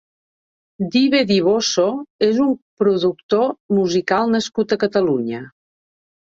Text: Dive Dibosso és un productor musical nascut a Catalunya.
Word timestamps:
Dive 0.93 1.19
Dibosso 1.31 1.85
és 2.27 2.39
un 2.45 2.55
productor 2.85 3.53
musical 3.81 4.35
nascut 4.39 4.75
a 4.75 4.81
Catalunya. 4.87 5.45